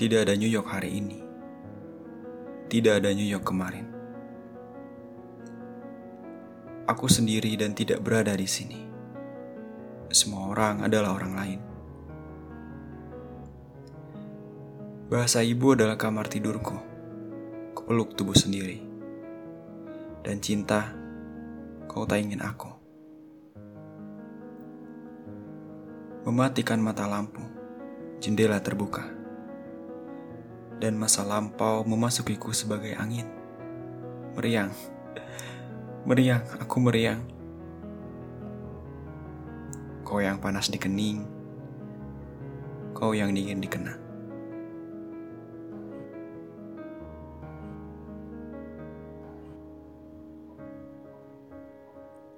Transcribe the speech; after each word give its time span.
Tidak 0.00 0.16
ada 0.16 0.32
New 0.32 0.48
York 0.48 0.64
hari 0.64 0.96
ini. 0.96 1.20
Tidak 2.72 3.04
ada 3.04 3.12
New 3.12 3.28
York 3.28 3.44
kemarin. 3.44 3.84
Aku 6.88 7.04
sendiri 7.04 7.52
dan 7.60 7.76
tidak 7.76 8.00
berada 8.00 8.32
di 8.32 8.48
sini. 8.48 8.80
Semua 10.08 10.56
orang 10.56 10.88
adalah 10.88 11.12
orang 11.12 11.32
lain. 11.36 11.60
Bahasa 15.12 15.44
ibu 15.44 15.76
adalah 15.76 16.00
kamar 16.00 16.32
tidurku. 16.32 16.80
Kupeluk 17.76 18.16
tubuh 18.16 18.32
sendiri. 18.32 18.80
Dan 20.24 20.40
cinta, 20.40 20.96
kau 21.92 22.08
tak 22.08 22.24
ingin 22.24 22.40
aku. 22.40 22.72
Mematikan 26.24 26.80
mata 26.80 27.04
lampu, 27.04 27.44
jendela 28.16 28.64
terbuka. 28.64 29.19
Dan 30.80 30.96
masa 30.96 31.28
lampau 31.28 31.84
memasukiku 31.84 32.56
sebagai 32.56 32.96
angin. 32.96 33.28
Meriang. 34.32 34.72
Meriang, 36.08 36.40
aku 36.56 36.80
meriang. 36.80 37.20
Kau 40.00 40.18
yang 40.18 40.40
panas 40.40 40.72
di 40.72 40.80
kening, 40.80 41.22
kau 42.96 43.14
yang 43.14 43.30
dingin 43.30 43.62
dikena. 43.62 43.94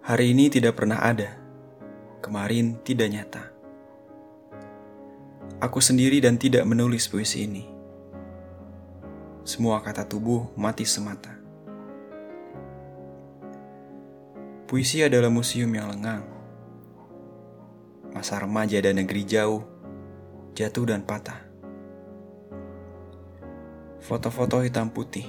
Hari 0.05 0.37
ini 0.37 0.53
tidak 0.53 0.77
pernah 0.77 1.01
ada, 1.01 1.33
kemarin 2.21 2.77
tidak 2.85 3.09
nyata. 3.09 3.43
Aku 5.65 5.81
sendiri 5.81 6.21
dan 6.21 6.37
tidak 6.37 6.69
menulis 6.69 7.09
puisi 7.09 7.49
ini. 7.49 7.72
Semua 9.43 9.83
kata 9.83 10.07
tubuh 10.07 10.55
mati 10.55 10.87
semata. 10.87 11.35
Puisi 14.71 15.03
adalah 15.03 15.35
museum 15.35 15.67
yang 15.75 15.91
lengang. 15.91 16.23
Masa 18.15 18.39
remaja 18.39 18.79
dan 18.79 19.03
negeri 19.03 19.27
jauh, 19.27 19.67
jatuh 20.55 20.87
dan 20.87 21.03
patah. 21.03 21.43
Foto-foto 23.99 24.63
hitam 24.63 24.95
putih, 24.95 25.27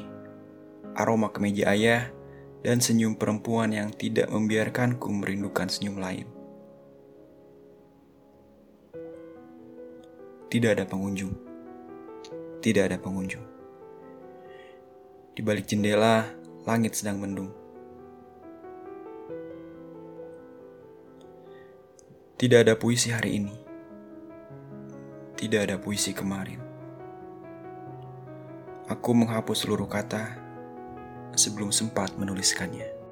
aroma 0.94 1.34
kemeja 1.34 1.74
ayah, 1.74 2.14
dan 2.62 2.86
senyum 2.86 3.18
perempuan 3.18 3.74
yang 3.74 3.90
tidak 3.90 4.30
membiarkanku 4.30 5.10
merindukan 5.10 5.74
senyum 5.74 5.98
lain. 5.98 6.30
Tidak 10.54 10.70
ada 10.70 10.86
pengunjung. 10.86 11.34
Tidak 12.62 12.84
ada 12.86 13.02
pengunjung. 13.02 13.53
Di 15.34 15.42
balik 15.42 15.66
jendela, 15.66 16.30
langit 16.70 16.94
sedang 16.94 17.18
mendung. 17.18 17.50
Tidak 22.38 22.62
ada 22.62 22.78
puisi 22.78 23.10
hari 23.10 23.42
ini. 23.42 23.56
Tidak 25.34 25.58
ada 25.58 25.82
puisi 25.82 26.14
kemarin. 26.14 26.62
Aku 28.86 29.18
menghapus 29.18 29.66
seluruh 29.66 29.90
kata 29.90 30.38
sebelum 31.34 31.74
sempat 31.74 32.14
menuliskannya. 32.14 33.03